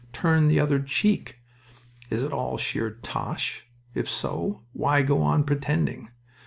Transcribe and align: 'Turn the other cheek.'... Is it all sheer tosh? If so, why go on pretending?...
'Turn 0.13 0.47
the 0.47 0.59
other 0.59 0.79
cheek.'... 0.79 1.37
Is 2.09 2.23
it 2.23 2.31
all 2.33 2.57
sheer 2.57 2.89
tosh? 3.03 3.67
If 3.93 4.09
so, 4.09 4.63
why 4.73 5.03
go 5.03 5.21
on 5.21 5.43
pretending?... 5.43 6.09